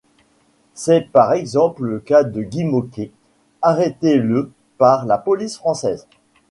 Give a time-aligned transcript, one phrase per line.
[0.73, 3.11] C'est par exemple le cas de Guy Môquet,
[3.61, 6.07] arrêté le par la police française.